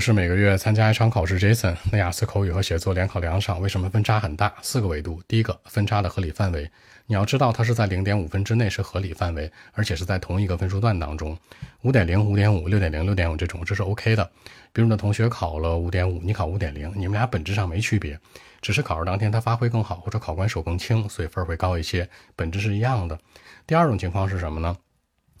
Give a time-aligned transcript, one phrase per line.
[0.00, 1.76] 是每个月参加一场考试，Jason。
[1.92, 4.52] 那雅思口语和写作连考两场，为什么分差很大？
[4.62, 5.22] 四个维度。
[5.28, 6.68] 第一个，分差的合理范围，
[7.06, 11.36] 你要知道它是在零点五分之内是合理范围，而且是在同一个分数段当中，
[11.82, 14.24] 五点零、五点五、六点零、六点五这种，这是 OK 的。
[14.72, 18.18] 比如你的同学考了五点五，你考五点零，你们俩本质上没区别，
[18.62, 23.18] 只是考试当天他发挥更好，或者考官手更轻，所以分会高一些，本质是一样的。
[23.66, 24.76] 第二种情况是什么呢？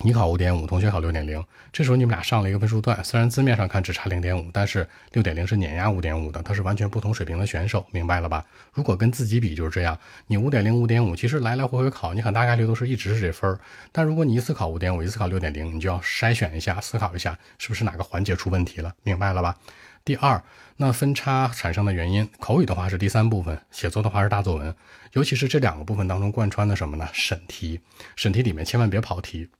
[0.02, 8.42] 你考五点五，同学考六点零，这时候你们俩上了一个分数段，虽然字面上看只差零点五，但是六点零是碾压五点五的，它是完全不同水平的选手，明白了吧？
[8.72, 13.60] 如果跟自己比就是这样，你五点零、五点五，其实来来回回考，你很大概率都是一直是这分儿。
[13.92, 19.54] 但如果你一次考五点五，一次考六点零，你就要筛选一下，思考一下是不是哪个环节出问题了，明白了吧？
[20.02, 20.42] 第二，
[20.78, 24.74] 那分差产生的原因，口语的话是第三部分，写作的话是大作文，
[25.12, 27.06] 尤其是这两个部分当中贯穿的什么呢？
[27.12, 27.78] 审题，
[28.16, 29.50] 审题里面千万别跑题。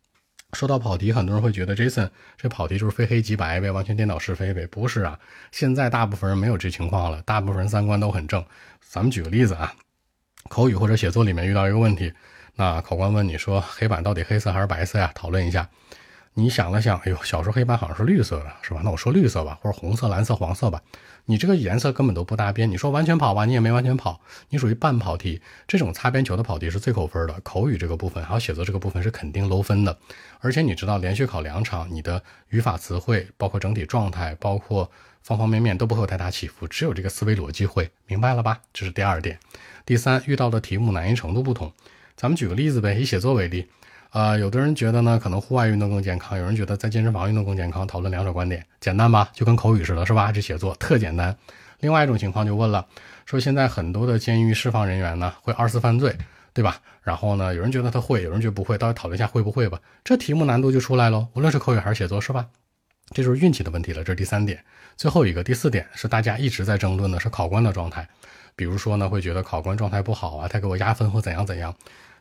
[0.52, 4.66] 说到跑题，很多人会觉得 Jason 这跑题就是非黑即白呗，完全颠倒是非呗？
[4.66, 5.18] 不是啊，
[5.52, 8.45] 现在大部分人没有这情况了，大部分人三观都很正。
[8.80, 9.73] 咱们举个例子啊，
[10.48, 12.12] 口语或者写作里面遇到一个问题，
[12.56, 15.10] 那考官问你说黑板到底黑色还是白色呀？
[15.15, 15.68] 讨论一下。
[16.34, 18.80] 你想了想，哎呦，小时候黑板好像是绿色的，是吧？
[18.84, 20.80] 那我说绿色吧，或者红色、蓝色、黄色吧。
[21.26, 22.70] 你这个颜色根本都不搭边。
[22.70, 25.42] 你说完全跑吧，你也没完全跑，你属于半跑题。
[25.66, 27.40] 这种擦边球的跑题是最扣分的。
[27.40, 29.98] 口语这个部分还有写作这个部分是肯定漏分的。
[30.38, 34.90] 而且你知道，连续考两场，你的语法词汇，包括整体状态，包括
[35.22, 38.60] 方方面面都不会有太大起伏，只有这个思维逻辑会，明白了吧？
[38.72, 39.38] 这是第二点。
[39.84, 41.72] 第三，遇到的题目难易程度不同。
[42.16, 43.68] 咱们举个例子呗，以写作为例。
[44.10, 47.86] 啊，有的人觉得呢，可能户外运动更健康；有人觉得在健身房运动更健康。
[47.86, 49.30] 讨论两者观点，简单吧？
[49.32, 50.32] 就跟口语似的，是吧？
[50.32, 51.36] 这写作特简单。
[51.78, 52.84] 另外一种情况就问了，
[53.24, 56.16] 说现在很多的监狱释放人员呢，会二次犯罪，
[56.52, 56.80] 对吧？
[57.02, 59.80] 然后呢，有人觉得他会，有人觉得不会，到底讨论一下会不会吧？
[60.02, 62.46] 这题目难度就出来了，无论是口语还是写作，是吧？
[63.14, 64.03] 这就是运气的问题了。
[64.03, 64.62] 这是第三点，
[64.97, 68.08] 最后一个第四点是大家一直在争论的，是考官的状态。
[68.56, 71.72] 比如说呢，会觉得考官状态不好啊，他给我压分或怎样怎样。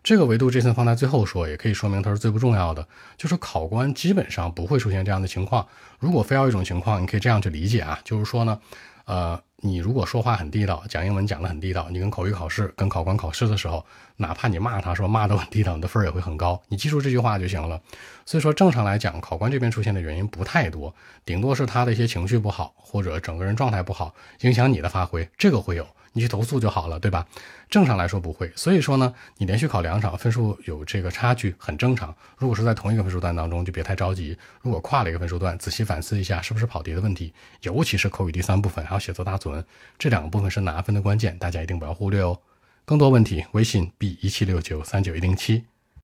[0.04, 2.88] 这个维度这层放在最后说，也可以说明它是最不重要的。
[3.18, 5.68] 就是考官基本上不会出现这样的情况。
[6.00, 8.60] 如果非要一种情况，你可以这样去理解啊，就是说呢，
[9.06, 13.86] 呃，你如果说话很地道，讲英文讲得很地道，你跟口语考试、跟考官考试的时候，
[14.16, 16.62] 哪怕你骂他说骂得很地道，你的分也会很高。
[16.70, 17.80] 你记住这句话就行了。
[18.26, 25.86] 所以说，正常来讲，考官这边出现的原因不太多，顶多是他的一些情绪不好，或者整个人状态不好，影响你的发挥，这个会有。
[26.14, 27.28] 你去投诉就好了，对吧？
[27.70, 32.16] 正常来说不会，所以说呢，你连续考两场，分数有这个差距很正常。
[32.38, 34.38] 如果是在同一个分数段当中，就别太着急。
[34.62, 39.64] 如果跨了一个分数段，仔细反思一下是不是跑题的问题，尤其是口语第三部分还有写作大作文
[39.98, 42.40] 这两个部分是拿分的关键，大家一定不要忽略哦。
[42.86, 45.66] 更多问题，微信 b 一七六九三九一零七。